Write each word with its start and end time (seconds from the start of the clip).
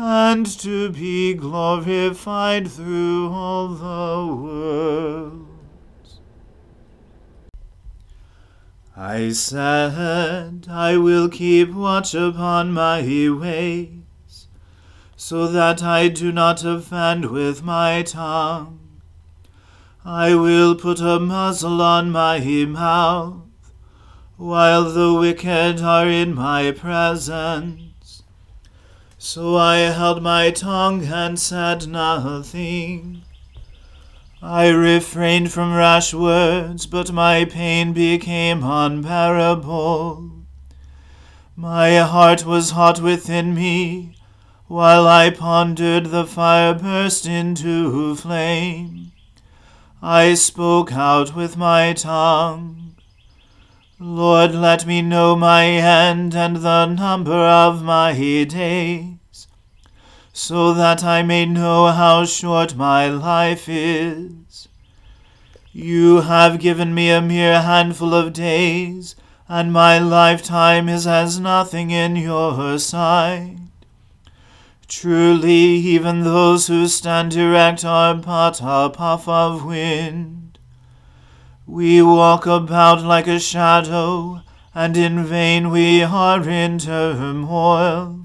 and 0.00 0.46
to 0.46 0.90
be 0.90 1.34
glorified 1.34 2.70
through 2.70 3.28
all 3.32 3.66
the 3.66 4.32
worlds. 4.32 5.48
I 8.96 9.30
said, 9.30 10.68
I 10.70 10.96
will 10.96 11.28
keep 11.28 11.72
watch 11.72 12.14
upon 12.14 12.72
my 12.72 13.00
ways, 13.28 14.46
so 15.16 15.48
that 15.48 15.82
I 15.82 16.06
do 16.06 16.30
not 16.30 16.64
offend 16.64 17.32
with 17.32 17.64
my 17.64 18.02
tongue. 18.02 18.78
I 20.04 20.36
will 20.36 20.76
put 20.76 21.00
a 21.00 21.18
muzzle 21.18 21.82
on 21.82 22.12
my 22.12 22.38
mouth, 22.38 23.42
while 24.36 24.84
the 24.84 25.12
wicked 25.12 25.82
are 25.82 26.08
in 26.08 26.34
my 26.36 26.70
presence. 26.70 27.87
So 29.20 29.56
I 29.56 29.78
held 29.78 30.22
my 30.22 30.52
tongue 30.52 31.04
and 31.04 31.40
said 31.40 31.88
nothing. 31.88 33.22
I 34.40 34.68
refrained 34.68 35.50
from 35.50 35.74
rash 35.74 36.14
words, 36.14 36.86
but 36.86 37.10
my 37.10 37.44
pain 37.44 37.92
became 37.92 38.62
unbearable. 38.62 40.30
My 41.56 41.96
heart 41.96 42.46
was 42.46 42.70
hot 42.70 43.00
within 43.00 43.56
me, 43.56 44.14
while 44.68 45.08
I 45.08 45.30
pondered 45.30 46.06
the 46.06 46.24
fire 46.24 46.72
burst 46.72 47.26
into 47.26 48.14
flame. 48.14 49.10
I 50.00 50.34
spoke 50.34 50.92
out 50.92 51.34
with 51.34 51.56
my 51.56 51.92
tongue. 51.92 52.87
Lord, 54.00 54.54
let 54.54 54.86
me 54.86 55.02
know 55.02 55.34
my 55.34 55.64
end 55.66 56.32
and 56.32 56.58
the 56.58 56.86
number 56.86 57.32
of 57.34 57.82
my 57.82 58.12
days, 58.14 59.48
so 60.32 60.72
that 60.72 61.02
I 61.02 61.24
may 61.24 61.46
know 61.46 61.88
how 61.88 62.24
short 62.24 62.76
my 62.76 63.08
life 63.08 63.68
is. 63.68 64.68
You 65.72 66.20
have 66.20 66.60
given 66.60 66.94
me 66.94 67.10
a 67.10 67.20
mere 67.20 67.60
handful 67.60 68.14
of 68.14 68.32
days, 68.32 69.16
and 69.48 69.72
my 69.72 69.98
lifetime 69.98 70.88
is 70.88 71.04
as 71.04 71.40
nothing 71.40 71.90
in 71.90 72.14
your 72.14 72.78
sight. 72.78 73.56
Truly, 74.86 75.50
even 75.50 76.22
those 76.22 76.68
who 76.68 76.86
stand 76.86 77.34
erect 77.34 77.84
are 77.84 78.14
but 78.14 78.60
a 78.62 78.90
puff 78.90 79.26
of 79.26 79.64
wind. 79.64 80.47
We 81.70 82.00
walk 82.00 82.46
about 82.46 83.02
like 83.02 83.26
a 83.26 83.38
shadow, 83.38 84.40
and 84.74 84.96
in 84.96 85.26
vain 85.26 85.68
we 85.68 86.02
are 86.02 86.48
in 86.48 86.78
turmoil. 86.78 88.24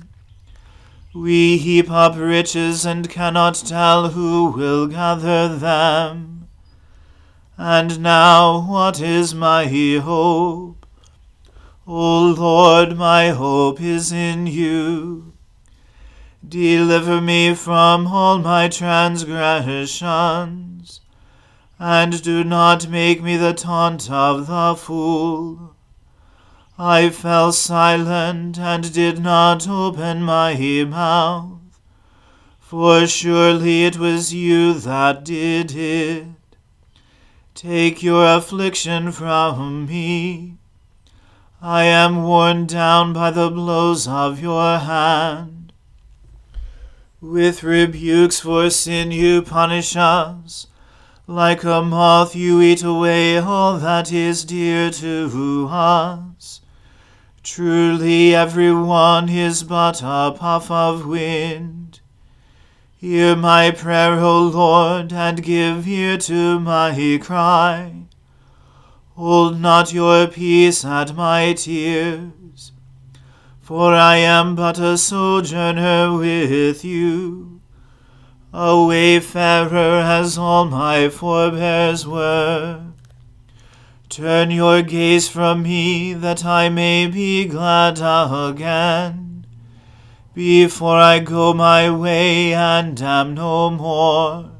We 1.13 1.57
heap 1.57 1.91
up 1.91 2.15
riches 2.15 2.85
and 2.85 3.09
cannot 3.09 3.55
tell 3.55 4.11
who 4.11 4.45
will 4.45 4.87
gather 4.87 5.57
them. 5.57 6.47
And 7.57 7.99
now, 7.99 8.65
what 8.65 9.01
is 9.01 9.35
my 9.35 9.65
hope? 9.97 10.85
O 11.85 12.29
Lord, 12.29 12.95
my 12.95 13.31
hope 13.31 13.81
is 13.81 14.13
in 14.13 14.47
you. 14.47 15.33
Deliver 16.47 17.19
me 17.19 17.53
from 17.55 18.07
all 18.07 18.39
my 18.39 18.69
transgressions, 18.69 21.01
and 21.79 22.21
do 22.21 22.43
not 22.43 22.87
make 22.87 23.21
me 23.21 23.37
the 23.37 23.53
taunt 23.53 24.09
of 24.09 24.47
the 24.47 24.75
fool. 24.75 25.75
I 26.77 27.09
fell 27.09 27.51
silent 27.51 28.57
and 28.57 28.93
did 28.93 29.19
not 29.19 29.67
open 29.67 30.23
my 30.23 30.55
mouth, 30.87 31.79
for 32.59 33.05
surely 33.05 33.85
it 33.85 33.97
was 33.97 34.33
you 34.33 34.73
that 34.73 35.23
did 35.23 35.75
it. 35.75 36.25
Take 37.53 38.01
your 38.01 38.25
affliction 38.25 39.11
from 39.11 39.85
me. 39.85 40.57
I 41.61 41.83
am 41.83 42.23
worn 42.23 42.65
down 42.65 43.13
by 43.13 43.31
the 43.31 43.49
blows 43.49 44.07
of 44.07 44.41
your 44.41 44.79
hand. 44.79 45.71
With 47.21 47.63
rebukes 47.63 48.39
for 48.39 48.69
sin 48.69 49.11
you 49.11 49.43
punish 49.43 49.95
us. 49.95 50.67
Like 51.25 51.63
a 51.63 51.81
moth 51.81 52.35
you 52.35 52.61
eat 52.61 52.83
away 52.83 53.37
all 53.37 53.77
that 53.77 54.11
is 54.11 54.43
dear 54.43 54.91
to 54.91 55.67
us. 55.71 56.59
Truly 57.43 58.35
every 58.35 58.73
one 58.73 59.29
is 59.29 59.63
but 59.63 60.01
a 60.03 60.35
puff 60.37 60.69
of 60.69 61.05
wind. 61.05 62.01
Hear 62.97 63.37
my 63.37 63.71
prayer, 63.71 64.19
O 64.19 64.43
Lord, 64.47 65.13
and 65.13 65.41
give 65.41 65.87
ear 65.87 66.17
to 66.17 66.59
my 66.59 67.19
cry. 67.21 68.03
Hold 69.15 69.61
not 69.61 69.93
your 69.93 70.27
peace 70.27 70.83
at 70.83 71.15
my 71.15 71.53
tears, 71.53 72.73
for 73.61 73.93
I 73.93 74.17
am 74.17 74.55
but 74.55 74.77
a 74.77 74.97
sojourner 74.97 76.17
with 76.17 76.83
you, 76.83 77.52
a 78.53 78.85
wayfarer 78.85 79.99
as 79.99 80.37
all 80.37 80.65
my 80.65 81.09
forebears 81.09 82.05
were. 82.05 82.81
Turn 84.09 84.51
your 84.51 84.83
gaze 84.83 85.27
from 85.27 85.63
me, 85.63 86.13
that 86.13 86.45
I 86.45 86.69
may 86.69 87.07
be 87.07 87.45
glad 87.45 87.97
again 87.99 89.47
before 90.35 90.97
I 90.97 91.17
go 91.17 91.53
my 91.53 91.89
way 91.89 92.53
and 92.53 93.01
am 93.01 93.33
no 93.33 93.71
more. 93.71 94.51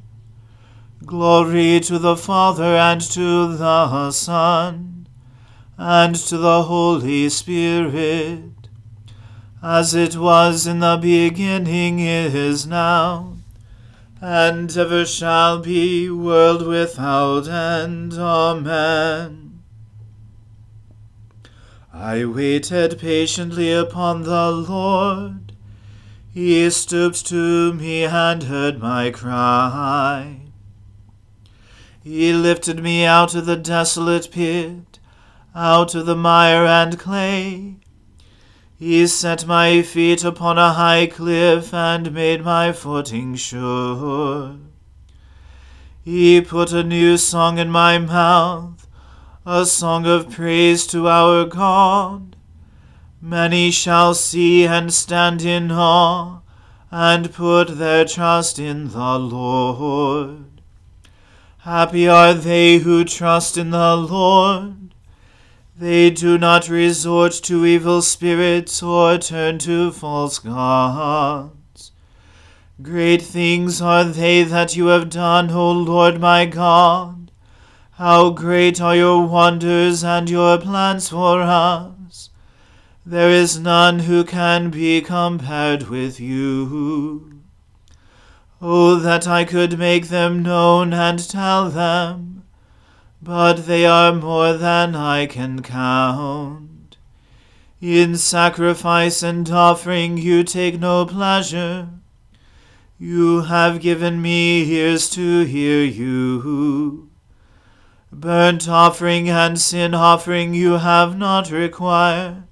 Glory 1.06 1.80
to 1.81 2.00
the 2.00 2.16
Father 2.16 2.75
and 2.75 3.01
to 3.01 3.56
the 3.56 4.12
Son 4.12 5.07
and 5.78 6.16
to 6.16 6.38
the 6.38 6.63
Holy 6.63 7.30
Spirit, 7.30 8.69
as 9.62 9.94
it 9.94 10.16
was 10.16 10.66
in 10.66 10.80
the 10.80 10.98
beginning, 11.00 12.00
is 12.00 12.66
now, 12.66 13.33
and 14.24 14.78
ever 14.78 15.06
shall 15.06 15.60
be, 15.60 16.10
world 16.10 16.66
without 16.66 17.46
end. 17.50 18.14
Amen. 18.14 19.62
I 21.94 22.24
waited 22.24 22.98
patiently 23.00 23.74
upon 23.74 24.24
the 24.24 24.50
Lord 24.50 25.44
he 26.34 26.68
stooped 26.72 27.28
to 27.28 27.74
me 27.74 28.06
and 28.06 28.44
heard 28.44 28.80
my 28.80 29.12
cry. 29.12 30.40
He 32.02 32.34
lifted 32.34 32.81
me 32.81 33.06
out 33.06 33.36
of 33.36 33.46
the 33.46 33.56
desolate 33.56 34.31
pit, 34.31 35.00
out 35.54 35.94
of 35.94 36.08
the 36.08 36.16
mire 36.16 36.66
and 36.66 36.98
clay. 36.98 37.75
He 38.86 39.08
set 39.08 39.46
my 39.46 39.82
feet 39.82 40.26
upon 40.26 40.58
a 40.58 40.74
high 40.74 41.08
cliff 41.08 41.74
and 41.74 42.12
made 42.12 42.44
my 42.44 42.74
footing 42.74 43.34
sure. 43.34 44.58
He 46.02 46.42
put 46.42 46.74
a 46.74 46.84
new 46.84 47.16
song 47.16 47.60
in 47.60 47.70
my 47.72 47.98
mouth, 47.98 48.86
a 49.46 49.66
song 49.66 50.06
of 50.06 50.30
praise 50.30 50.86
to 50.88 51.08
our 51.08 51.46
God. 51.46 52.36
Many 53.22 53.72
shall 53.72 54.14
see 54.14 54.66
and 54.66 54.94
stand 54.94 55.44
in 55.44 55.72
awe, 55.72 56.42
and 56.92 57.34
put 57.34 57.78
their 57.78 58.04
trust 58.04 58.60
in 58.60 58.90
the 58.90 59.18
Lord. 59.18 60.62
Happy 61.60 62.06
are 62.10 62.34
they 62.34 62.80
who 62.80 63.06
trust 63.06 63.58
in 63.58 63.70
the 63.70 63.96
Lord. 63.96 64.83
They 65.75 66.12
do 66.12 66.38
not 66.38 66.70
resort 66.70 67.34
to 67.44 67.66
evil 67.66 68.04
spirits 68.04 68.84
or 68.84 69.18
turn 69.18 69.58
to 69.60 69.92
false 69.92 70.38
gods. 70.38 71.92
Great 72.81 73.22
things 73.22 73.81
are 73.81 74.04
they 74.04 74.44
that 74.44 74.75
you 74.75 74.88
have 74.88 75.10
done, 75.10 75.50
O 75.50 75.72
Lord 75.72 76.20
my 76.20 76.46
God. 76.46 77.31
How 77.94 78.30
great 78.30 78.80
are 78.80 78.96
your 78.96 79.25
wonders 79.25 80.04
and 80.04 80.30
your 80.30 80.60
plans 80.60 81.10
for 81.10 81.42
us. 81.42 82.30
There 83.06 83.30
is 83.30 83.60
none 83.60 84.00
who 84.00 84.24
can 84.24 84.70
be 84.70 85.02
compared 85.02 85.90
with 85.90 86.20
you. 86.20 87.42
Oh, 88.62 88.96
that 88.96 89.28
I 89.28 89.44
could 89.44 89.78
make 89.78 90.08
them 90.08 90.44
known 90.44 90.94
and 90.94 91.20
tell 91.28 91.70
them, 91.70 92.43
but 93.24 93.68
they 93.68 93.86
are 93.86 94.14
more 94.14 94.52
than 94.54 94.96
I 94.96 95.28
can 95.28 95.62
count. 95.62 96.98
In 97.80 98.18
sacrifice 98.18 99.24
and 99.24 99.50
offering 99.50 100.18
you 100.18 100.44
take 100.44 100.78
no 100.78 101.06
pleasure. 101.06 101.88
You 103.00 103.44
have 103.44 103.80
given 103.80 104.22
me 104.22 104.70
ears 104.70 105.10
to 105.12 105.46
hear 105.46 105.84
you. 105.86 107.10
Burnt 108.12 108.68
offering 108.68 109.30
and 109.30 109.60
sin 109.60 109.94
offering 109.94 110.54
you 110.54 110.74
have 110.74 111.18
not 111.18 111.50
required. 111.50 112.44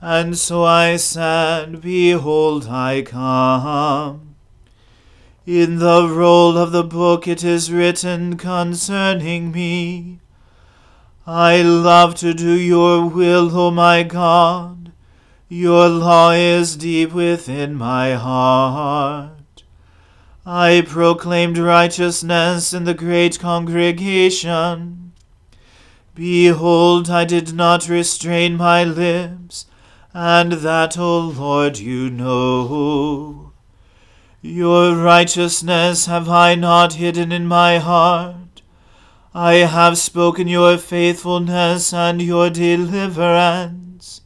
And 0.00 0.36
so 0.36 0.64
I 0.64 0.96
said, 0.96 1.80
Behold, 1.80 2.66
I 2.66 3.02
come. 3.02 4.25
In 5.46 5.78
the 5.78 6.08
roll 6.08 6.58
of 6.58 6.72
the 6.72 6.82
book 6.82 7.28
it 7.28 7.44
is 7.44 7.70
written 7.70 8.36
concerning 8.36 9.52
me. 9.52 10.18
I 11.24 11.62
love 11.62 12.16
to 12.16 12.34
do 12.34 12.50
your 12.50 13.06
will, 13.06 13.56
O 13.56 13.70
my 13.70 14.02
God. 14.02 14.90
Your 15.48 15.88
law 15.88 16.32
is 16.32 16.74
deep 16.74 17.12
within 17.12 17.76
my 17.76 18.14
heart. 18.14 19.62
I 20.44 20.82
proclaimed 20.84 21.58
righteousness 21.58 22.74
in 22.74 22.82
the 22.82 22.94
great 22.94 23.38
congregation. 23.38 25.12
Behold, 26.16 27.08
I 27.08 27.24
did 27.24 27.52
not 27.52 27.88
restrain 27.88 28.56
my 28.56 28.82
lips 28.82 29.66
and 30.12 30.54
that, 30.54 30.98
O 30.98 31.20
Lord, 31.20 31.78
you 31.78 32.10
know. 32.10 33.52
Your 34.46 34.94
righteousness 34.94 36.06
have 36.06 36.28
I 36.28 36.54
not 36.54 36.92
hidden 36.92 37.32
in 37.32 37.48
my 37.48 37.78
heart. 37.78 38.62
I 39.34 39.54
have 39.54 39.98
spoken 39.98 40.46
your 40.46 40.78
faithfulness 40.78 41.92
and 41.92 42.22
your 42.22 42.48
deliverance. 42.48 44.20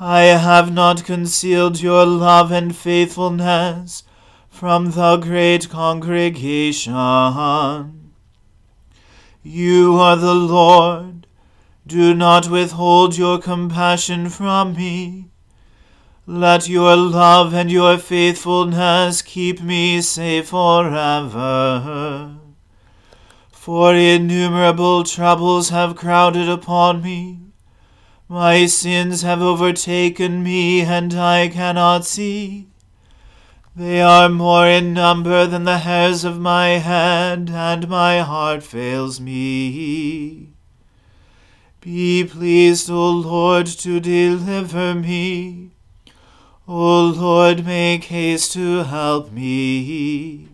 I 0.00 0.22
have 0.22 0.72
not 0.72 1.04
concealed 1.04 1.82
your 1.82 2.06
love 2.06 2.50
and 2.52 2.74
faithfulness 2.74 4.04
from 4.48 4.92
the 4.92 5.18
great 5.18 5.68
congregation. 5.68 6.94
You 9.42 9.96
are 9.96 10.16
the 10.16 10.34
Lord 10.34 11.26
do 11.86 12.14
not 12.14 12.48
withhold 12.48 13.18
your 13.18 13.38
compassion 13.38 14.30
from 14.30 14.72
me. 14.72 15.33
Let 16.26 16.70
your 16.70 16.96
love 16.96 17.52
and 17.52 17.70
your 17.70 17.98
faithfulness 17.98 19.20
keep 19.20 19.60
me 19.60 20.00
safe 20.00 20.48
forever. 20.48 22.36
For 23.50 23.94
innumerable 23.94 25.04
troubles 25.04 25.68
have 25.68 25.96
crowded 25.96 26.48
upon 26.48 27.02
me. 27.02 27.40
My 28.26 28.64
sins 28.64 29.20
have 29.20 29.42
overtaken 29.42 30.42
me, 30.42 30.80
and 30.80 31.12
I 31.12 31.48
cannot 31.48 32.06
see. 32.06 32.68
They 33.76 34.00
are 34.00 34.30
more 34.30 34.66
in 34.66 34.94
number 34.94 35.46
than 35.46 35.64
the 35.64 35.78
hairs 35.78 36.24
of 36.24 36.40
my 36.40 36.78
head, 36.78 37.50
and 37.50 37.86
my 37.86 38.20
heart 38.20 38.62
fails 38.62 39.20
me. 39.20 40.54
Be 41.82 42.24
pleased, 42.24 42.88
O 42.88 43.10
Lord, 43.10 43.66
to 43.66 44.00
deliver 44.00 44.94
me. 44.94 45.73
O 46.66 47.08
Lord, 47.08 47.66
make 47.66 48.04
haste 48.04 48.52
to 48.52 48.84
help 48.84 49.30
me. 49.30 50.48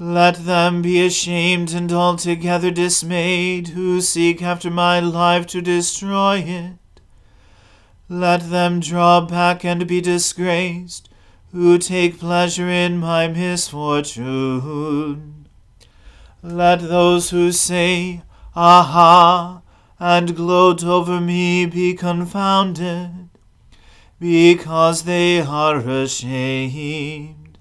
Let 0.00 0.46
them 0.46 0.82
be 0.82 1.04
ashamed 1.04 1.72
and 1.72 1.92
altogether 1.92 2.70
dismayed 2.70 3.68
who 3.68 4.00
seek 4.00 4.42
after 4.42 4.70
my 4.70 5.00
life 5.00 5.46
to 5.48 5.60
destroy 5.60 6.38
it. 6.38 7.00
Let 8.08 8.50
them 8.50 8.80
draw 8.80 9.20
back 9.20 9.64
and 9.64 9.86
be 9.86 10.00
disgraced 10.00 11.08
who 11.52 11.78
take 11.78 12.18
pleasure 12.18 12.68
in 12.68 12.98
my 12.98 13.28
misfortune. 13.28 15.46
Let 16.42 16.80
those 16.80 17.30
who 17.30 17.52
say, 17.52 18.22
Aha, 18.54 19.62
and 19.98 20.36
gloat 20.36 20.84
over 20.84 21.18
me 21.20 21.64
be 21.66 21.94
confounded, 21.94 23.28
because 24.18 25.04
they 25.04 25.40
are 25.40 25.78
ashamed. 25.78 27.58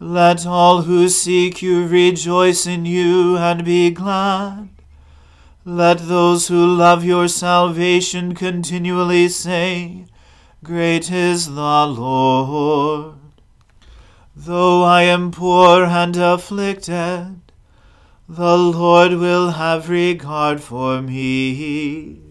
Let 0.00 0.46
all 0.46 0.82
who 0.82 1.08
seek 1.08 1.60
you 1.60 1.86
rejoice 1.86 2.66
in 2.66 2.86
you 2.86 3.36
and 3.36 3.64
be 3.64 3.90
glad. 3.90 4.68
Let 5.64 5.98
those 5.98 6.48
who 6.48 6.66
love 6.66 7.04
your 7.04 7.28
salvation 7.28 8.34
continually 8.34 9.28
say, 9.28 10.06
Great 10.64 11.10
is 11.10 11.46
the 11.46 11.86
Lord. 11.86 13.16
Though 14.34 14.84
I 14.84 15.02
am 15.02 15.30
poor 15.30 15.84
and 15.84 16.16
afflicted, 16.16 17.40
the 18.28 18.56
Lord 18.56 19.14
will 19.14 19.50
have 19.50 19.88
regard 19.88 20.60
for 20.60 21.02
me. 21.02 22.27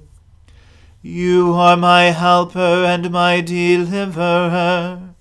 You 1.02 1.54
are 1.54 1.78
my 1.78 2.06
helper 2.06 2.86
and 2.86 3.12
my 3.12 3.42
deliverer. 3.42 5.16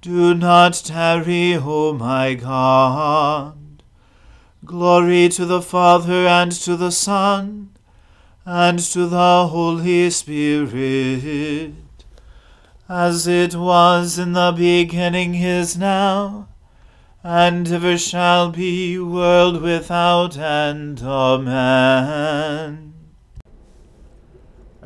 Do 0.00 0.34
not 0.34 0.82
tarry, 0.84 1.56
O 1.56 1.92
my 1.92 2.34
God. 2.34 3.82
Glory 4.64 5.28
to 5.30 5.44
the 5.44 5.62
Father 5.62 6.26
and 6.26 6.52
to 6.52 6.76
the 6.76 6.90
Son 6.90 7.70
and 8.44 8.78
to 8.78 9.06
the 9.06 9.48
Holy 9.48 10.10
Spirit 10.10 11.74
as 12.88 13.26
it 13.26 13.54
was 13.54 14.18
in 14.18 14.32
the 14.32 14.52
beginning 14.56 15.34
is 15.34 15.76
now, 15.76 16.48
and 17.22 17.66
ever 17.68 17.96
shall 17.96 18.50
be, 18.50 18.98
world 18.98 19.62
without 19.62 20.36
end. 20.36 21.00
Amen. 21.02 22.93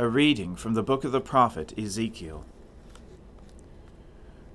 A 0.00 0.08
reading 0.08 0.54
from 0.54 0.74
the 0.74 0.82
book 0.84 1.02
of 1.02 1.10
the 1.10 1.20
prophet 1.20 1.76
Ezekiel. 1.76 2.44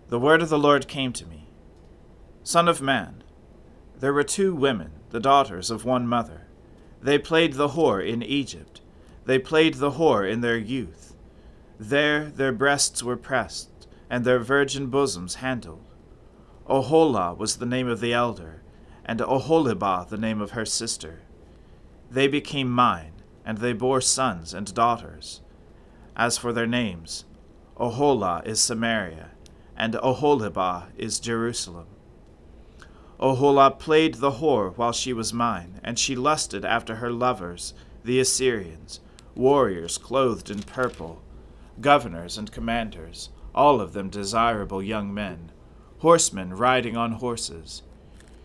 The 0.07 0.17
word 0.17 0.41
of 0.41 0.47
the 0.47 0.57
Lord 0.57 0.87
came 0.87 1.11
to 1.11 1.25
me 1.25 1.49
Son 2.43 2.69
of 2.69 2.81
man, 2.81 3.25
there 3.99 4.13
were 4.13 4.23
two 4.23 4.55
women, 4.55 4.91
the 5.09 5.19
daughters 5.19 5.69
of 5.69 5.83
one 5.83 6.07
mother. 6.07 6.47
They 7.01 7.19
played 7.19 7.53
the 7.53 7.71
whore 7.71 8.01
in 8.01 8.23
Egypt. 8.23 8.79
They 9.25 9.37
played 9.37 9.73
the 9.73 9.91
whore 9.91 10.31
in 10.31 10.39
their 10.39 10.57
youth. 10.57 11.13
There 11.77 12.29
their 12.29 12.53
breasts 12.53 13.03
were 13.03 13.17
pressed, 13.17 13.85
and 14.09 14.23
their 14.23 14.39
virgin 14.39 14.87
bosoms 14.87 15.35
handled. 15.35 15.89
Oholah 16.69 17.37
was 17.37 17.57
the 17.57 17.65
name 17.65 17.89
of 17.89 17.99
the 17.99 18.13
elder, 18.13 18.61
and 19.03 19.19
Oholibah 19.19 20.07
the 20.07 20.17
name 20.17 20.39
of 20.39 20.51
her 20.51 20.65
sister. 20.65 21.23
They 22.09 22.29
became 22.29 22.69
mine, 22.69 23.12
and 23.45 23.57
they 23.57 23.73
bore 23.73 24.01
sons 24.01 24.53
and 24.53 24.73
daughters. 24.73 25.41
As 26.15 26.37
for 26.37 26.53
their 26.53 26.67
names, 26.67 27.25
Oholah 27.77 28.45
is 28.45 28.59
Samaria, 28.59 29.31
and 29.75 29.95
Oholibah 29.95 30.87
is 30.97 31.19
Jerusalem. 31.19 31.87
Oholah 33.19 33.79
played 33.79 34.15
the 34.15 34.31
whore 34.31 34.75
while 34.77 34.91
she 34.91 35.13
was 35.13 35.33
mine, 35.33 35.79
and 35.83 35.97
she 35.97 36.15
lusted 36.15 36.65
after 36.65 36.95
her 36.95 37.11
lovers, 37.11 37.73
the 38.03 38.19
Assyrians, 38.19 38.99
warriors 39.35 39.97
clothed 39.97 40.49
in 40.49 40.61
purple 40.61 41.23
governors 41.81 42.37
and 42.37 42.51
commanders, 42.51 43.29
all 43.55 43.81
of 43.81 43.93
them 43.93 44.09
desirable 44.09 44.81
young 44.81 45.13
men, 45.13 45.51
horsemen 45.99 46.53
riding 46.53 46.95
on 46.97 47.13
horses. 47.13 47.83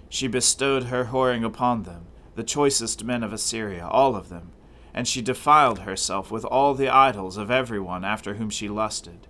She 0.09 0.29
bestowed 0.29 0.85
her 0.85 1.07
whoring 1.07 1.45
upon 1.45 1.83
them, 1.83 2.07
the 2.35 2.43
choicest 2.43 3.05
men 3.05 3.23
of 3.23 3.33
Assyria, 3.33 3.87
all 3.87 4.17
of 4.17 4.29
them, 4.29 4.53
and 4.99 5.07
she 5.07 5.23
defiled 5.23 5.79
herself 5.79 6.29
with 6.29 6.45
all 6.45 6.75
the 6.75 6.89
idols 6.89 7.37
of 7.37 7.53
every 7.53 7.79
one 7.79 8.05
after 8.05 8.35
whom 8.35 8.51
she 8.51 8.69
lusted. 8.69 9.29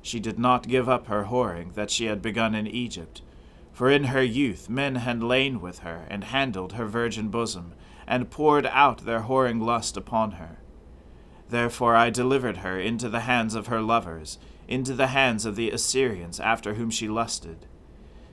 She 0.00 0.20
did 0.20 0.38
not 0.38 0.68
give 0.68 0.88
up 0.88 1.08
her 1.08 1.24
whoring 1.24 1.74
that 1.74 1.90
she 1.90 2.04
had 2.04 2.22
begun 2.22 2.54
in 2.54 2.68
Egypt, 2.68 3.20
for 3.72 3.90
in 3.90 4.04
her 4.04 4.22
youth 4.22 4.70
men 4.70 4.94
had 4.94 5.24
lain 5.24 5.60
with 5.60 5.80
her, 5.80 6.06
and 6.08 6.22
handled 6.22 6.74
her 6.74 6.86
virgin 6.86 7.30
bosom, 7.30 7.74
and 8.06 8.30
poured 8.30 8.64
out 8.66 8.98
their 8.98 9.22
whoring 9.22 9.60
lust 9.60 9.96
upon 9.96 10.32
her. 10.32 10.58
Therefore 11.48 11.96
I 11.96 12.08
delivered 12.08 12.58
her 12.58 12.78
into 12.78 13.08
the 13.08 13.22
hands 13.22 13.56
of 13.56 13.66
her 13.66 13.80
lovers, 13.80 14.38
into 14.68 14.94
the 14.94 15.08
hands 15.08 15.44
of 15.44 15.56
the 15.56 15.72
Assyrians 15.72 16.38
after 16.38 16.74
whom 16.74 16.90
she 16.90 17.08
lusted. 17.08 17.66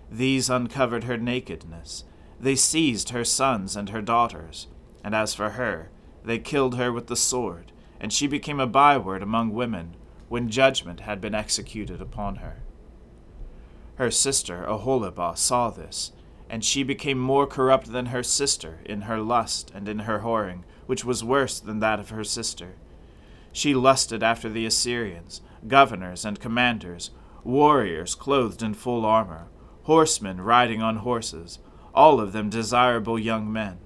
These 0.07 0.51
uncovered 0.51 1.05
her 1.05 1.17
nakedness. 1.17 2.03
They 2.39 2.55
seized 2.55 3.09
her 3.09 3.25
sons 3.25 3.75
and 3.75 3.89
her 3.89 4.03
daughters. 4.03 4.67
And 5.03 5.15
as 5.15 5.33
for 5.33 5.49
her, 5.51 5.89
they 6.23 6.39
killed 6.39 6.75
her 6.75 6.91
with 6.91 7.07
the 7.07 7.15
sword, 7.15 7.71
and 7.99 8.11
she 8.11 8.27
became 8.27 8.59
a 8.59 8.67
byword 8.67 9.21
among 9.21 9.53
women 9.53 9.95
when 10.29 10.49
judgment 10.49 11.01
had 11.01 11.21
been 11.21 11.35
executed 11.35 12.01
upon 12.01 12.37
her. 12.37 12.63
Her 13.95 14.09
sister 14.09 14.65
Oholibah 14.67 15.37
saw 15.37 15.69
this, 15.69 16.11
and 16.49 16.63
she 16.63 16.83
became 16.83 17.19
more 17.19 17.47
corrupt 17.47 17.91
than 17.91 18.07
her 18.07 18.23
sister 18.23 18.79
in 18.85 19.01
her 19.01 19.19
lust 19.19 19.71
and 19.73 19.87
in 19.87 19.99
her 19.99 20.19
whoring, 20.19 20.63
which 20.85 21.05
was 21.05 21.23
worse 21.23 21.59
than 21.59 21.79
that 21.79 21.99
of 21.99 22.09
her 22.09 22.23
sister. 22.23 22.75
She 23.51 23.75
lusted 23.75 24.23
after 24.23 24.49
the 24.49 24.65
Assyrians, 24.65 25.41
governors 25.67 26.25
and 26.25 26.39
commanders, 26.39 27.11
warriors 27.43 28.15
clothed 28.15 28.63
in 28.63 28.73
full 28.73 29.05
armor, 29.05 29.47
horsemen 29.83 30.41
riding 30.41 30.81
on 30.81 30.97
horses, 30.97 31.59
all 31.93 32.19
of 32.19 32.33
them 32.33 32.49
desirable 32.49 33.19
young 33.19 33.51
men. 33.51 33.77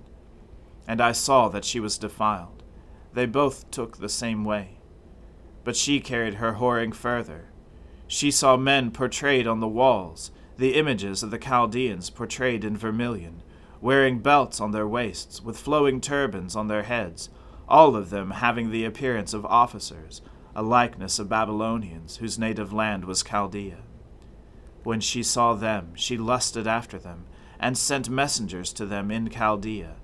And 0.87 1.01
I 1.01 1.11
saw 1.11 1.49
that 1.49 1.65
she 1.65 1.79
was 1.79 1.97
defiled. 1.97 2.63
They 3.13 3.25
both 3.25 3.69
took 3.71 3.97
the 3.97 4.09
same 4.09 4.45
way. 4.45 4.77
But 5.63 5.75
she 5.75 5.99
carried 5.99 6.35
her 6.35 6.53
whoring 6.53 6.93
further. 6.93 7.49
She 8.07 8.31
saw 8.31 8.55
men 8.55 8.91
portrayed 8.91 9.47
on 9.47 9.59
the 9.59 9.67
walls, 9.67 10.31
the 10.57 10.75
images 10.75 11.23
of 11.23 11.31
the 11.31 11.37
Chaldeans 11.37 12.09
portrayed 12.09 12.63
in 12.63 12.77
vermilion, 12.77 13.43
wearing 13.81 14.19
belts 14.19 14.61
on 14.61 14.71
their 14.71 14.87
waists, 14.87 15.43
with 15.43 15.59
flowing 15.59 15.99
turbans 15.99 16.55
on 16.55 16.67
their 16.67 16.83
heads, 16.83 17.29
all 17.67 17.95
of 17.95 18.09
them 18.09 18.31
having 18.31 18.71
the 18.71 18.85
appearance 18.85 19.33
of 19.33 19.45
officers, 19.45 20.21
a 20.55 20.63
likeness 20.63 21.19
of 21.19 21.29
Babylonians, 21.29 22.17
whose 22.17 22.39
native 22.39 22.71
land 22.71 23.05
was 23.05 23.23
Chaldea. 23.23 23.79
When 24.83 25.01
she 25.01 25.21
saw 25.21 25.53
them, 25.53 25.93
she 25.95 26.17
lusted 26.17 26.65
after 26.65 26.97
them, 26.97 27.25
and 27.59 27.77
sent 27.77 28.09
messengers 28.09 28.71
to 28.73 28.85
them 28.85 29.11
in 29.11 29.29
Chaldea. 29.29 29.96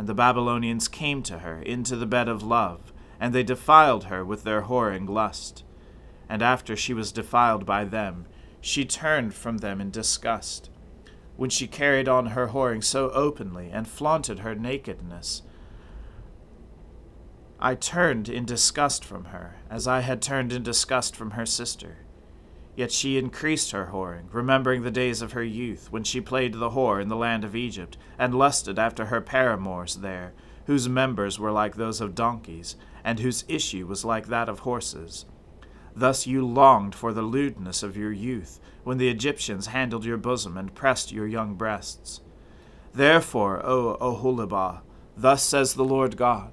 And 0.00 0.08
the 0.08 0.14
Babylonians 0.14 0.88
came 0.88 1.22
to 1.24 1.40
her 1.40 1.60
into 1.60 1.94
the 1.94 2.06
bed 2.06 2.26
of 2.26 2.42
love, 2.42 2.90
and 3.20 3.34
they 3.34 3.42
defiled 3.42 4.04
her 4.04 4.24
with 4.24 4.44
their 4.44 4.62
whoring 4.62 5.06
lust. 5.06 5.62
And 6.26 6.40
after 6.40 6.74
she 6.74 6.94
was 6.94 7.12
defiled 7.12 7.66
by 7.66 7.84
them, 7.84 8.24
she 8.62 8.86
turned 8.86 9.34
from 9.34 9.58
them 9.58 9.78
in 9.78 9.90
disgust. 9.90 10.70
When 11.36 11.50
she 11.50 11.66
carried 11.66 12.08
on 12.08 12.28
her 12.28 12.48
whoring 12.48 12.82
so 12.82 13.10
openly, 13.10 13.68
and 13.70 13.86
flaunted 13.86 14.38
her 14.38 14.54
nakedness, 14.54 15.42
I 17.58 17.74
turned 17.74 18.30
in 18.30 18.46
disgust 18.46 19.04
from 19.04 19.26
her, 19.26 19.56
as 19.68 19.86
I 19.86 20.00
had 20.00 20.22
turned 20.22 20.50
in 20.50 20.62
disgust 20.62 21.14
from 21.14 21.32
her 21.32 21.44
sister. 21.44 21.98
Yet 22.76 22.92
she 22.92 23.18
increased 23.18 23.72
her 23.72 23.90
whoring, 23.92 24.32
remembering 24.32 24.82
the 24.82 24.90
days 24.90 25.22
of 25.22 25.32
her 25.32 25.42
youth, 25.42 25.90
when 25.90 26.04
she 26.04 26.20
played 26.20 26.54
the 26.54 26.70
whore 26.70 27.02
in 27.02 27.08
the 27.08 27.16
land 27.16 27.44
of 27.44 27.56
Egypt, 27.56 27.98
and 28.18 28.34
lusted 28.34 28.78
after 28.78 29.06
her 29.06 29.20
paramours 29.20 29.96
there, 29.96 30.32
whose 30.66 30.88
members 30.88 31.38
were 31.38 31.50
like 31.50 31.74
those 31.74 32.00
of 32.00 32.14
donkeys, 32.14 32.76
and 33.02 33.18
whose 33.18 33.44
issue 33.48 33.86
was 33.86 34.04
like 34.04 34.28
that 34.28 34.48
of 34.48 34.60
horses. 34.60 35.26
Thus 35.96 36.26
you 36.26 36.46
longed 36.46 36.94
for 36.94 37.12
the 37.12 37.22
lewdness 37.22 37.82
of 37.82 37.96
your 37.96 38.12
youth, 38.12 38.60
when 38.84 38.98
the 38.98 39.08
Egyptians 39.08 39.66
handled 39.66 40.04
your 40.04 40.16
bosom 40.16 40.56
and 40.56 40.74
pressed 40.74 41.12
your 41.12 41.26
young 41.26 41.54
breasts. 41.54 42.20
Therefore, 42.94 43.64
O 43.64 43.96
Oholibah, 44.00 44.80
thus 45.16 45.42
says 45.42 45.74
the 45.74 45.84
Lord 45.84 46.16
God, 46.16 46.52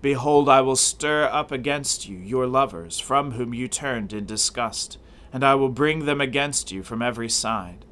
Behold, 0.00 0.48
I 0.48 0.60
will 0.60 0.76
stir 0.76 1.24
up 1.24 1.50
against 1.50 2.08
you 2.08 2.18
your 2.18 2.46
lovers, 2.46 3.00
from 3.00 3.32
whom 3.32 3.54
you 3.54 3.68
turned 3.68 4.12
in 4.12 4.26
disgust, 4.26 4.98
and 5.34 5.42
I 5.42 5.56
will 5.56 5.68
bring 5.68 6.04
them 6.04 6.20
against 6.20 6.70
you 6.70 6.84
from 6.84 7.02
every 7.02 7.28
side 7.28 7.84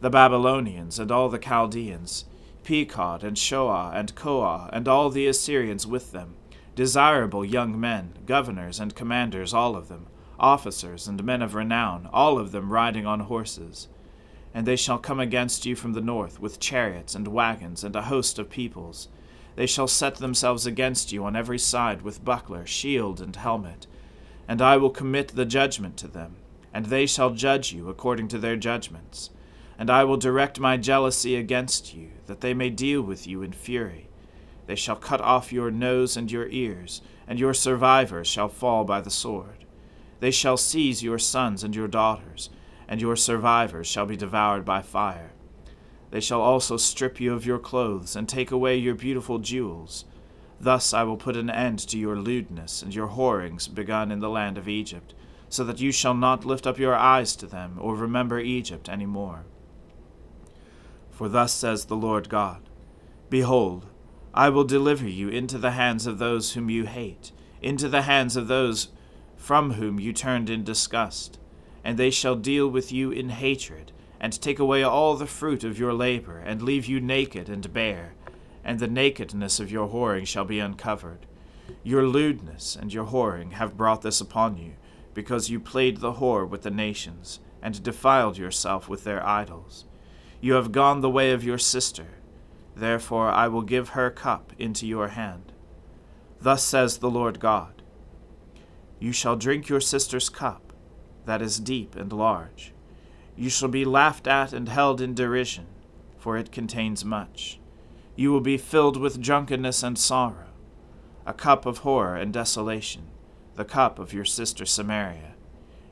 the 0.00 0.10
Babylonians 0.10 0.98
and 0.98 1.12
all 1.12 1.28
the 1.28 1.38
Chaldeans, 1.38 2.24
Pekod 2.64 3.22
and 3.22 3.36
Shoa 3.36 3.92
and 3.94 4.14
Koa, 4.14 4.68
and 4.72 4.88
all 4.88 5.10
the 5.10 5.26
Assyrians 5.26 5.86
with 5.86 6.10
them, 6.10 6.34
desirable 6.74 7.44
young 7.44 7.78
men, 7.78 8.14
governors 8.26 8.80
and 8.80 8.94
commanders, 8.94 9.52
all 9.54 9.76
of 9.76 9.88
them, 9.88 10.06
officers 10.38 11.06
and 11.06 11.22
men 11.22 11.42
of 11.42 11.54
renown, 11.54 12.08
all 12.12 12.38
of 12.38 12.50
them 12.50 12.72
riding 12.72 13.06
on 13.06 13.20
horses. 13.20 13.88
And 14.54 14.66
they 14.66 14.76
shall 14.76 14.98
come 14.98 15.20
against 15.20 15.66
you 15.66 15.76
from 15.76 15.92
the 15.92 16.00
north 16.00 16.40
with 16.40 16.58
chariots 16.58 17.14
and 17.14 17.28
wagons 17.28 17.84
and 17.84 17.94
a 17.94 18.02
host 18.02 18.38
of 18.38 18.50
peoples. 18.50 19.08
They 19.54 19.66
shall 19.66 19.86
set 19.86 20.16
themselves 20.16 20.66
against 20.66 21.12
you 21.12 21.24
on 21.24 21.36
every 21.36 21.58
side 21.58 22.02
with 22.02 22.24
buckler, 22.24 22.66
shield, 22.66 23.20
and 23.20 23.36
helmet. 23.36 23.86
And 24.48 24.62
I 24.62 24.78
will 24.78 24.90
commit 24.90 25.28
the 25.28 25.44
judgment 25.44 25.98
to 25.98 26.08
them, 26.08 26.36
and 26.72 26.86
they 26.86 27.06
shall 27.06 27.30
judge 27.30 27.72
you 27.72 27.88
according 27.88 28.28
to 28.28 28.38
their 28.38 28.56
judgments. 28.56 29.30
And 29.78 29.90
I 29.90 30.04
will 30.04 30.16
direct 30.16 30.60
my 30.60 30.76
jealousy 30.76 31.36
against 31.36 31.94
you, 31.94 32.10
that 32.26 32.40
they 32.40 32.54
may 32.54 32.70
deal 32.70 33.02
with 33.02 33.26
you 33.26 33.42
in 33.42 33.52
fury. 33.52 34.08
They 34.66 34.76
shall 34.76 34.96
cut 34.96 35.20
off 35.20 35.52
your 35.52 35.70
nose 35.70 36.16
and 36.16 36.30
your 36.30 36.48
ears, 36.48 37.02
and 37.26 37.38
your 37.40 37.54
survivors 37.54 38.28
shall 38.28 38.48
fall 38.48 38.84
by 38.84 39.00
the 39.00 39.10
sword. 39.10 39.64
They 40.20 40.30
shall 40.30 40.56
seize 40.56 41.02
your 41.02 41.18
sons 41.18 41.64
and 41.64 41.74
your 41.74 41.88
daughters 41.88 42.50
and 42.90 43.00
your 43.00 43.14
survivors 43.14 43.86
shall 43.86 44.04
be 44.04 44.16
devoured 44.16 44.64
by 44.64 44.82
fire. 44.82 45.30
They 46.10 46.20
shall 46.20 46.40
also 46.40 46.76
strip 46.76 47.20
you 47.20 47.32
of 47.32 47.46
your 47.46 47.60
clothes, 47.60 48.16
and 48.16 48.28
take 48.28 48.50
away 48.50 48.76
your 48.76 48.96
beautiful 48.96 49.38
jewels. 49.38 50.04
Thus 50.60 50.92
I 50.92 51.04
will 51.04 51.16
put 51.16 51.36
an 51.36 51.48
end 51.48 51.78
to 51.88 51.96
your 51.96 52.16
lewdness 52.16 52.82
and 52.82 52.92
your 52.92 53.06
whorings 53.06 53.68
begun 53.68 54.10
in 54.10 54.18
the 54.18 54.28
land 54.28 54.58
of 54.58 54.68
Egypt, 54.68 55.14
so 55.50 55.62
that 55.64 55.80
you 55.80 55.92
shall 55.92 56.14
not 56.14 56.46
lift 56.46 56.66
up 56.66 56.78
your 56.78 56.94
eyes 56.94 57.36
to 57.36 57.46
them, 57.46 57.76
or 57.78 57.94
remember 57.94 58.40
Egypt 58.40 58.88
any 58.88 59.04
more. 59.04 59.44
For 61.10 61.28
thus 61.28 61.52
says 61.52 61.84
the 61.84 61.96
Lord 61.96 62.30
God 62.30 62.62
Behold, 63.28 63.84
I 64.32 64.48
will 64.48 64.64
deliver 64.64 65.06
you 65.06 65.28
into 65.28 65.58
the 65.58 65.72
hands 65.72 66.06
of 66.06 66.18
those 66.18 66.52
whom 66.54 66.70
you 66.70 66.86
hate, 66.86 67.32
into 67.60 67.90
the 67.90 68.02
hands 68.02 68.34
of 68.36 68.48
those 68.48 68.88
from 69.36 69.72
whom 69.72 70.00
you 70.00 70.14
turned 70.14 70.48
in 70.48 70.64
disgust 70.64 71.38
and 71.84 71.98
they 71.98 72.10
shall 72.10 72.36
deal 72.36 72.68
with 72.68 72.92
you 72.92 73.10
in 73.10 73.30
hatred, 73.30 73.92
and 74.20 74.40
take 74.40 74.58
away 74.58 74.82
all 74.82 75.16
the 75.16 75.26
fruit 75.26 75.64
of 75.64 75.78
your 75.78 75.94
labor, 75.94 76.38
and 76.38 76.60
leave 76.60 76.86
you 76.86 77.00
naked 77.00 77.48
and 77.48 77.72
bare, 77.72 78.14
and 78.62 78.78
the 78.78 78.88
nakedness 78.88 79.58
of 79.58 79.70
your 79.70 79.88
whoring 79.88 80.26
shall 80.26 80.44
be 80.44 80.60
uncovered. 80.60 81.26
Your 81.82 82.06
lewdness 82.06 82.76
and 82.76 82.92
your 82.92 83.06
whoring 83.06 83.52
have 83.52 83.76
brought 83.76 84.02
this 84.02 84.20
upon 84.20 84.58
you, 84.58 84.72
because 85.20 85.50
you 85.50 85.60
played 85.60 85.98
the 85.98 86.14
whore 86.14 86.48
with 86.48 86.62
the 86.62 86.70
nations, 86.70 87.40
and 87.60 87.82
defiled 87.82 88.38
yourself 88.38 88.88
with 88.88 89.04
their 89.04 89.22
idols. 89.26 89.84
You 90.40 90.54
have 90.54 90.72
gone 90.72 91.02
the 91.02 91.10
way 91.10 91.32
of 91.32 91.44
your 91.44 91.58
sister, 91.58 92.06
therefore 92.74 93.28
I 93.28 93.46
will 93.46 93.60
give 93.60 93.90
her 93.90 94.08
cup 94.10 94.54
into 94.58 94.86
your 94.86 95.08
hand. 95.08 95.52
Thus 96.40 96.64
says 96.64 96.96
the 96.96 97.10
Lord 97.10 97.38
God 97.38 97.82
You 98.98 99.12
shall 99.12 99.36
drink 99.36 99.68
your 99.68 99.82
sister's 99.82 100.30
cup 100.30 100.72
that 101.26 101.42
is 101.42 101.60
deep 101.60 101.94
and 101.94 102.10
large. 102.10 102.72
You 103.36 103.50
shall 103.50 103.68
be 103.68 103.84
laughed 103.84 104.26
at 104.26 104.54
and 104.54 104.70
held 104.70 105.02
in 105.02 105.12
derision, 105.12 105.66
for 106.16 106.38
it 106.38 106.50
contains 106.50 107.04
much. 107.04 107.60
You 108.16 108.32
will 108.32 108.40
be 108.40 108.56
filled 108.56 108.96
with 108.96 109.20
drunkenness 109.20 109.82
and 109.82 109.98
sorrow, 109.98 110.48
a 111.26 111.34
cup 111.34 111.66
of 111.66 111.78
horror 111.78 112.16
and 112.16 112.32
desolation, 112.32 113.08
the 113.60 113.64
cup 113.66 113.98
of 113.98 114.14
your 114.14 114.24
sister 114.24 114.64
Samaria. 114.64 115.34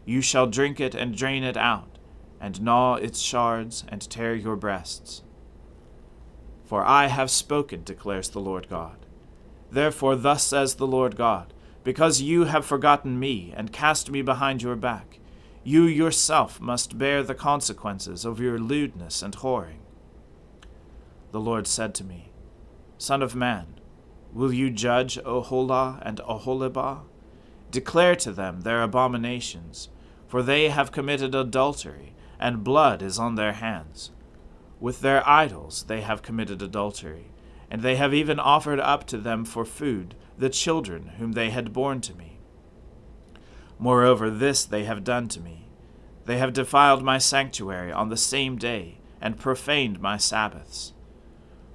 You 0.07 0.23
shall 0.23 0.47
drink 0.47 0.81
it 0.81 0.95
and 0.95 1.15
drain 1.15 1.45
it 1.45 1.59
out, 1.59 1.99
and 2.41 2.63
gnaw 2.63 2.95
its 2.95 3.21
shards 3.21 3.85
and 3.89 4.01
tear 4.01 4.35
your 4.35 4.57
breasts. 4.57 5.23
For 6.65 6.83
I 6.83 7.09
have 7.09 7.31
spoken, 7.31 7.85
declares 7.85 8.31
the 8.31 8.41
Lord 8.41 8.71
God. 8.71 9.05
Therefore, 9.71 10.17
thus 10.17 10.47
says 10.47 10.77
the 10.77 10.87
Lord 10.87 11.15
God 11.15 11.53
because 11.85 12.23
you 12.23 12.45
have 12.45 12.65
forgotten 12.65 13.21
me 13.21 13.53
and 13.55 13.71
cast 13.71 14.11
me 14.11 14.23
behind 14.23 14.63
your 14.63 14.77
back, 14.77 15.21
you 15.63 15.83
yourself 15.83 16.63
must 16.63 16.97
bear 16.97 17.23
the 17.23 17.35
consequences 17.35 18.25
of 18.25 18.41
your 18.41 18.59
lewdness 18.59 19.21
and 19.21 19.37
whoring. 19.37 19.83
The 21.33 21.41
Lord 21.41 21.67
said 21.67 21.95
to 21.97 22.05
me, 22.05 22.33
Son 22.97 23.23
of 23.23 23.37
man, 23.37 23.79
will 24.33 24.55
you 24.55 24.71
judge 24.71 25.19
Oholah 25.19 26.01
and 26.01 26.17
Oholibah? 26.21 27.01
Declare 27.71 28.17
to 28.17 28.33
them 28.33 28.63
their 28.63 28.83
abominations, 28.83 29.89
for 30.27 30.43
they 30.43 30.69
have 30.69 30.93
committed 30.93 31.35
adultery, 31.35 32.15
and 32.39 32.65
blood 32.65 33.03
is 33.03 33.19
on 33.19 33.35
their 33.35 33.53
hands. 33.53 34.11
With 34.81 35.01
their 35.01 35.27
idols 35.29 35.85
they 35.89 36.01
have 36.03 36.23
committed 36.23 36.63
adultery, 36.63 37.33
and 37.71 37.83
they 37.83 37.97
have 37.97 38.15
even 38.15 38.39
offered 38.39 38.81
up 38.81 39.07
to 39.09 39.19
them 39.19 39.45
for 39.45 39.65
food 39.65 40.15
the 40.39 40.49
children 40.49 41.13
whom 41.19 41.33
they 41.33 41.51
had 41.51 41.73
borne 41.73 42.01
to 42.03 42.15
me. 42.15 42.39
Moreover, 43.79 44.31
this 44.31 44.65
they 44.65 44.85
have 44.85 45.05
done 45.05 45.29
to 45.29 45.41
me. 45.41 45.69
They 46.25 46.39
have 46.39 46.53
defiled 46.53 47.03
my 47.03 47.19
sanctuary 47.19 47.93
on 47.93 48.09
the 48.09 48.17
same 48.17 48.57
day, 48.57 48.99
and 49.21 49.39
profaned 49.39 50.01
my 50.01 50.17
Sabbaths. 50.17 50.93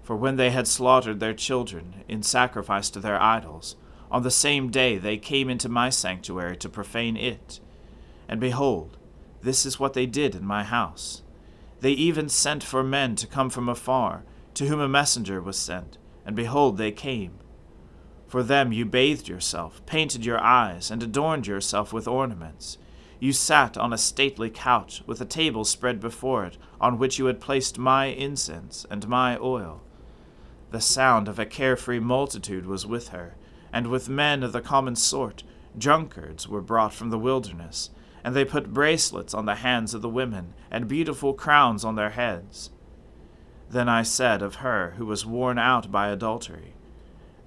For 0.01 0.15
when 0.15 0.35
they 0.35 0.51
had 0.51 0.67
slaughtered 0.67 1.19
their 1.19 1.33
children 1.33 2.03
in 2.07 2.23
sacrifice 2.23 2.89
to 2.91 2.99
their 2.99 3.21
idols, 3.21 3.75
on 4.13 4.23
the 4.23 4.31
same 4.31 4.69
day 4.69 4.97
they 4.97 5.17
came 5.17 5.49
into 5.49 5.67
my 5.67 5.89
sanctuary 5.89 6.55
to 6.55 6.69
profane 6.69 7.17
it. 7.17 7.59
And 8.29 8.39
behold, 8.39 8.97
this 9.41 9.65
is 9.65 9.77
what 9.77 9.93
they 9.93 10.05
did 10.05 10.35
in 10.35 10.45
my 10.45 10.63
house. 10.63 11.23
They 11.81 11.91
even 11.91 12.29
sent 12.29 12.63
for 12.63 12.81
men 12.81 13.17
to 13.17 13.27
come 13.27 13.49
from 13.49 13.67
afar, 13.67 14.23
to 14.53 14.67
whom 14.67 14.79
a 14.79 14.87
messenger 14.87 15.41
was 15.41 15.57
sent, 15.57 15.97
and 16.25 16.33
behold, 16.33 16.77
they 16.77 16.91
came 16.91 17.39
for 18.33 18.41
them 18.41 18.73
you 18.73 18.83
bathed 18.83 19.27
yourself, 19.27 19.85
painted 19.85 20.25
your 20.25 20.39
eyes, 20.39 20.89
and 20.89 21.03
adorned 21.03 21.45
yourself 21.45 21.93
with 21.93 22.07
ornaments. 22.07 22.79
You 23.19 23.31
sat 23.31 23.77
on 23.77 23.93
a 23.93 23.97
stately 23.99 24.49
couch, 24.49 25.03
with 25.05 25.21
a 25.21 25.25
table 25.25 25.63
spread 25.65 25.99
before 25.99 26.43
it, 26.43 26.57
on 26.81 26.97
which 26.97 27.19
you 27.19 27.27
had 27.27 27.39
placed 27.39 27.77
my 27.77 28.05
incense 28.07 28.87
and 28.89 29.07
my 29.07 29.37
oil. 29.37 29.83
The 30.71 30.81
sound 30.81 31.27
of 31.27 31.37
a 31.37 31.45
carefree 31.45 31.99
multitude 31.99 32.65
was 32.65 32.87
with 32.87 33.09
her, 33.09 33.35
and 33.73 33.87
with 33.87 34.07
men 34.07 34.43
of 34.43 34.53
the 34.53 34.61
common 34.61 34.95
sort, 34.95 35.43
drunkards 35.77 36.47
were 36.47 36.61
brought 36.61 36.93
from 36.93 37.09
the 37.09 37.19
wilderness, 37.19 37.89
and 38.23 38.33
they 38.33 38.45
put 38.45 38.73
bracelets 38.73 39.33
on 39.33 39.45
the 39.45 39.55
hands 39.55 39.93
of 39.93 40.01
the 40.01 40.07
women, 40.07 40.53
and 40.71 40.87
beautiful 40.87 41.33
crowns 41.33 41.83
on 41.83 41.95
their 41.95 42.11
heads. 42.11 42.69
Then 43.69 43.89
I 43.89 44.03
said 44.03 44.41
of 44.41 44.55
her 44.55 44.93
who 44.97 45.05
was 45.05 45.25
worn 45.25 45.57
out 45.57 45.91
by 45.91 46.07
adultery, 46.07 46.75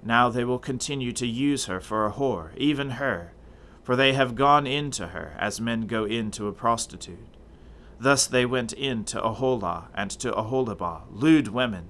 now 0.03 0.29
they 0.29 0.45
will 0.45 0.59
continue 0.59 1.11
to 1.11 1.27
use 1.27 1.65
her 1.65 1.79
for 1.79 2.05
a 2.05 2.11
whore, 2.11 2.55
even 2.55 2.91
her, 2.91 3.33
for 3.83 3.95
they 3.95 4.13
have 4.13 4.35
gone 4.35 4.67
in 4.67 4.91
to 4.91 5.07
her 5.07 5.35
as 5.37 5.59
men 5.59 5.87
go 5.87 6.05
in 6.05 6.31
to 6.31 6.47
a 6.47 6.53
prostitute. 6.53 7.27
Thus 7.99 8.27
they 8.27 8.45
went 8.45 8.73
in 8.73 9.03
to 9.05 9.21
Oholah 9.21 9.87
and 9.93 10.11
to 10.11 10.31
Oholibah, 10.31 11.01
lewd 11.11 11.49
women. 11.49 11.87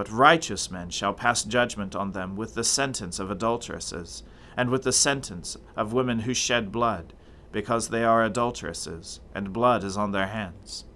But 0.00 0.10
righteous 0.10 0.70
men 0.70 0.88
shall 0.88 1.12
pass 1.12 1.44
judgment 1.44 1.94
on 1.94 2.12
them 2.12 2.34
with 2.34 2.54
the 2.54 2.64
sentence 2.64 3.18
of 3.18 3.30
adulteresses, 3.30 4.22
and 4.56 4.70
with 4.70 4.82
the 4.82 4.94
sentence 4.94 5.58
of 5.76 5.92
women 5.92 6.20
who 6.20 6.32
shed 6.32 6.72
blood, 6.72 7.12
because 7.52 7.88
they 7.90 8.02
are 8.02 8.24
adulteresses, 8.24 9.20
and 9.34 9.52
blood 9.52 9.84
is 9.84 9.98
on 9.98 10.12
their 10.12 10.28
hands. 10.28 10.86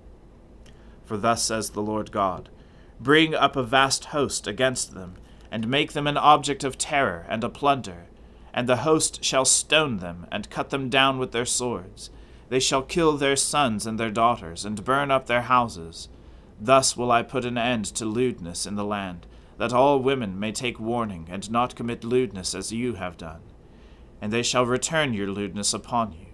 For 1.04 1.18
thus 1.18 1.42
says 1.42 1.68
the 1.68 1.82
Lord 1.82 2.12
God 2.12 2.48
Bring 2.98 3.34
up 3.34 3.56
a 3.56 3.62
vast 3.62 4.06
host 4.06 4.46
against 4.46 4.94
them 4.94 5.16
and 5.50 5.68
make 5.68 5.92
them 5.92 6.06
an 6.06 6.16
object 6.16 6.64
of 6.64 6.78
terror 6.78 7.26
and 7.28 7.44
a 7.44 7.50
plunder. 7.50 8.06
And 8.54 8.66
the 8.66 8.84
host 8.88 9.22
shall 9.22 9.44
stone 9.44 9.98
them, 9.98 10.26
and 10.32 10.48
cut 10.48 10.70
them 10.70 10.88
down 10.88 11.18
with 11.18 11.32
their 11.32 11.44
swords. 11.44 12.08
They 12.48 12.58
shall 12.58 12.80
kill 12.80 13.18
their 13.18 13.36
sons 13.36 13.86
and 13.86 14.00
their 14.00 14.10
daughters, 14.10 14.64
and 14.64 14.82
burn 14.82 15.10
up 15.10 15.26
their 15.26 15.42
houses. 15.42 16.08
Thus 16.64 16.96
will 16.96 17.12
I 17.12 17.22
put 17.22 17.44
an 17.44 17.59
end 17.59 17.85
to 17.96 18.07
lewdness 18.07 18.64
in 18.64 18.74
the 18.74 18.87
land, 18.87 19.27
that 19.59 19.74
all 19.74 19.98
women 19.98 20.40
may 20.40 20.50
take 20.50 20.81
warning, 20.81 21.29
and 21.31 21.50
not 21.50 21.77
commit 21.77 22.05
lewdness 22.05 22.55
as 22.55 22.72
you 22.72 22.94
have 22.94 23.18
done. 23.18 23.42
And 24.22 24.33
they 24.33 24.42
shall 24.42 24.64
return 24.64 25.12
your 25.12 25.29
lewdness 25.29 25.74
upon 25.74 26.12
you, 26.12 26.29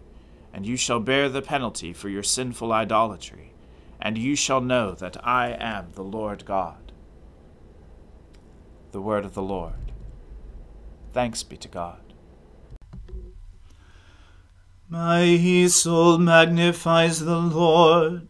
and 0.52 0.64
you 0.64 0.76
shall 0.76 1.00
bear 1.00 1.28
the 1.28 1.42
penalty 1.42 1.92
for 1.92 2.08
your 2.08 2.22
sinful 2.22 2.72
idolatry, 2.72 3.54
and 4.00 4.16
you 4.16 4.36
shall 4.36 4.60
know 4.60 4.92
that 4.92 5.16
I 5.26 5.48
am 5.48 5.88
the 5.94 6.04
Lord 6.04 6.44
God. 6.44 6.92
The 8.92 9.00
word 9.00 9.24
of 9.24 9.34
the 9.34 9.42
Lord. 9.42 9.90
Thanks 11.12 11.42
be 11.42 11.56
to 11.56 11.68
God. 11.68 11.98
My 14.88 15.66
soul 15.66 16.18
magnifies 16.18 17.18
the 17.18 17.38
Lord. 17.38 18.29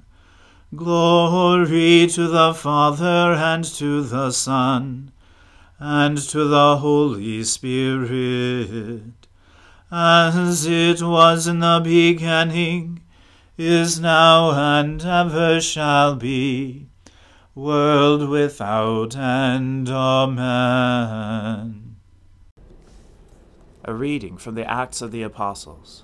Glory 0.73 2.07
to 2.07 2.29
the 2.29 2.53
Father 2.53 3.33
and 3.33 3.65
to 3.65 4.03
the 4.03 4.31
Son 4.31 5.11
and 5.79 6.17
to 6.17 6.45
the 6.45 6.77
Holy 6.77 7.43
Spirit, 7.43 9.27
as 9.91 10.65
it 10.65 11.01
was 11.01 11.45
in 11.45 11.59
the 11.59 11.81
beginning, 11.83 13.01
is 13.57 13.99
now, 13.99 14.51
and 14.51 15.03
ever 15.03 15.59
shall 15.59 16.15
be 16.15 16.87
world 17.53 18.29
without 18.29 19.13
end. 19.13 19.89
Amen. 19.89 21.97
A 23.83 23.93
reading 23.93 24.37
from 24.37 24.55
the 24.55 24.71
Acts 24.71 25.01
of 25.01 25.11
the 25.11 25.23
Apostles. 25.23 26.03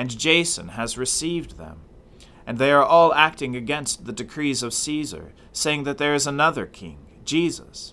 and 0.00 0.18
Jason 0.18 0.68
has 0.68 0.96
received 0.96 1.58
them. 1.58 1.80
And 2.46 2.56
they 2.56 2.72
are 2.72 2.82
all 2.82 3.12
acting 3.12 3.54
against 3.54 4.06
the 4.06 4.14
decrees 4.14 4.62
of 4.62 4.72
Caesar, 4.72 5.34
saying 5.52 5.84
that 5.84 5.98
there 5.98 6.14
is 6.14 6.26
another 6.26 6.64
king, 6.64 7.20
Jesus. 7.22 7.92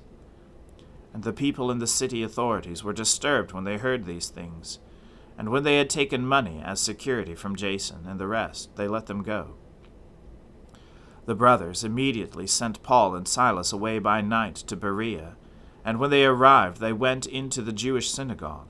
And 1.13 1.25
the 1.25 1.33
people 1.33 1.69
in 1.69 1.79
the 1.79 1.85
city 1.85 2.23
authorities 2.23 2.81
were 2.81 2.93
disturbed 2.93 3.51
when 3.51 3.65
they 3.65 3.75
heard 3.75 4.05
these 4.05 4.29
things. 4.29 4.79
And 5.37 5.49
when 5.49 5.63
they 5.63 5.79
had 5.79 5.89
taken 5.89 6.25
money 6.25 6.61
as 6.63 6.79
security 6.79 7.35
from 7.35 7.57
Jason 7.57 8.05
and 8.07 8.21
the 8.21 8.27
rest, 8.27 8.77
they 8.77 8.87
let 8.87 9.07
them 9.07 9.21
go. 9.21 9.55
The 11.25 11.35
brothers 11.35 11.83
immediately 11.83 12.47
sent 12.47 12.83
Paul 12.83 13.15
and 13.15 13.27
Silas 13.27 13.73
away 13.73 13.99
by 13.99 14.21
night 14.21 14.55
to 14.55 14.77
Berea, 14.77 15.35
and 15.83 15.99
when 15.99 16.09
they 16.09 16.25
arrived, 16.25 16.79
they 16.79 16.93
went 16.93 17.25
into 17.25 17.61
the 17.61 17.73
Jewish 17.73 18.09
synagogue. 18.09 18.69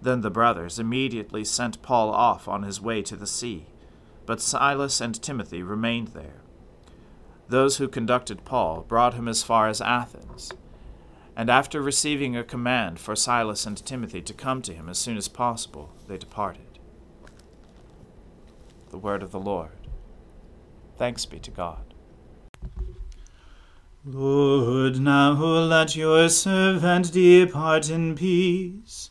Then 0.00 0.20
the 0.20 0.30
brothers 0.30 0.78
immediately 0.78 1.44
sent 1.44 1.82
Paul 1.82 2.10
off 2.10 2.48
on 2.48 2.62
his 2.62 2.80
way 2.80 3.02
to 3.02 3.16
the 3.16 3.26
sea, 3.26 3.66
but 4.24 4.40
Silas 4.40 5.00
and 5.00 5.20
Timothy 5.20 5.62
remained 5.62 6.08
there. 6.08 6.42
Those 7.48 7.76
who 7.76 7.88
conducted 7.88 8.44
Paul 8.44 8.82
brought 8.82 9.14
him 9.14 9.28
as 9.28 9.42
far 9.42 9.68
as 9.68 9.80
Athens, 9.80 10.52
and 11.36 11.48
after 11.48 11.80
receiving 11.80 12.36
a 12.36 12.44
command 12.44 12.98
for 12.98 13.14
Silas 13.14 13.66
and 13.66 13.76
Timothy 13.76 14.22
to 14.22 14.34
come 14.34 14.62
to 14.62 14.74
him 14.74 14.88
as 14.88 14.98
soon 14.98 15.16
as 15.16 15.28
possible, 15.28 15.92
they 16.08 16.18
departed 16.18 16.62
the 18.90 18.98
word 18.98 19.22
of 19.22 19.30
the 19.30 19.40
Lord. 19.40 19.72
Thanks 20.96 21.26
be 21.26 21.38
to 21.40 21.50
God. 21.50 21.92
Lord, 24.04 25.00
now 25.00 25.32
let 25.32 25.96
your 25.96 26.28
servant 26.28 27.12
depart 27.12 27.90
in 27.90 28.14
peace, 28.14 29.10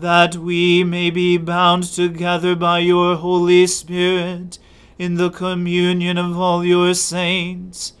that 0.00 0.36
we 0.36 0.84
may 0.84 1.08
be 1.10 1.38
bound 1.38 1.82
together 1.84 2.54
by 2.54 2.78
your 2.78 3.16
Holy 3.16 3.66
Spirit 3.66 4.58
in 4.98 5.14
the 5.14 5.30
communion 5.30 6.18
of 6.18 6.38
all 6.38 6.62
your 6.64 6.92
saints, 6.92 7.94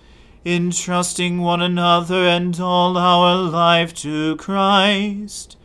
entrusting 0.44 1.40
one 1.40 1.62
another 1.62 2.26
and 2.26 2.60
all 2.60 2.98
our 2.98 3.34
life 3.34 3.94
to 3.94 4.36
Christ. 4.36 5.56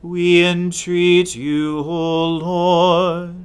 We 0.00 0.44
entreat 0.44 1.34
you, 1.34 1.78
O 1.80 2.28
Lord. 2.28 3.44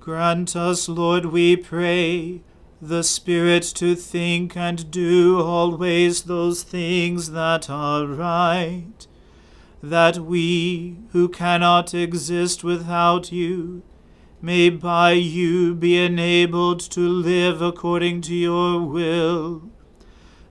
Grant 0.00 0.54
us, 0.54 0.86
Lord, 0.86 1.26
we 1.26 1.56
pray, 1.56 2.42
the 2.80 3.02
Spirit 3.02 3.62
to 3.76 3.94
think 3.94 4.54
and 4.54 4.90
do 4.90 5.40
always 5.40 6.24
those 6.24 6.62
things 6.62 7.30
that 7.30 7.70
are 7.70 8.04
right 8.06 8.93
that 9.90 10.18
we, 10.18 10.96
who 11.10 11.28
cannot 11.28 11.92
exist 11.92 12.64
without 12.64 13.30
you, 13.30 13.82
may 14.40 14.70
by 14.70 15.12
you 15.12 15.74
be 15.74 15.98
enabled 15.98 16.80
to 16.80 17.00
live 17.00 17.60
according 17.60 18.20
to 18.22 18.34
your 18.34 18.80
will. 18.80 19.70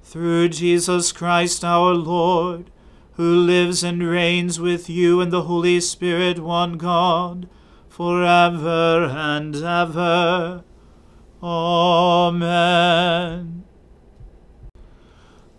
Through 0.04 0.50
Jesus 0.50 1.12
Christ 1.12 1.65
our 1.65 1.93
Lord, 1.93 2.69
who 3.13 3.36
lives 3.36 3.84
and 3.84 4.08
reigns 4.08 4.60
with 4.60 4.89
you 4.89 5.19
and 5.22 5.32
the 5.32 5.43
Holy 5.43 5.80
Spirit, 5.80 6.39
one 6.39 6.78
God, 6.78 7.50
for 7.89 8.24
ever 8.24 9.06
and 9.06 9.56
ever. 9.56 10.63
Amen. 11.41 12.43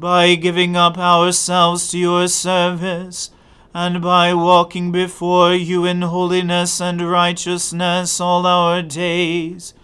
by 0.00 0.34
giving 0.34 0.76
up 0.76 0.98
ourselves 0.98 1.90
to 1.90 1.98
your 1.98 2.28
service, 2.28 3.30
and 3.74 4.00
by 4.00 4.32
walking 4.34 4.92
before 4.92 5.54
you 5.54 5.84
in 5.84 6.02
holiness 6.02 6.80
and 6.80 7.02
righteousness 7.02 8.20
all 8.20 8.46
our 8.46 8.82
days. 8.82 9.74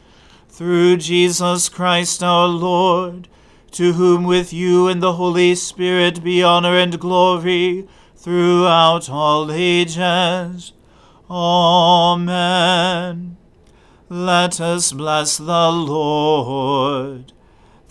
Through 0.48 0.98
Jesus 0.98 1.68
Christ 1.68 2.22
our 2.22 2.48
Lord, 2.48 3.28
to 3.72 3.94
whom 3.94 4.22
with 4.24 4.52
you 4.52 4.86
and 4.88 5.02
the 5.02 5.14
Holy 5.14 5.56
Spirit 5.56 6.22
be 6.22 6.42
honor 6.42 6.76
and 6.76 7.00
glory 7.00 7.88
throughout 8.16 9.10
all 9.10 9.50
ages. 9.50 10.72
Amen. 11.28 13.36
Let 14.08 14.60
us 14.60 14.92
bless 14.92 15.38
the 15.38 15.70
Lord. 15.70 17.32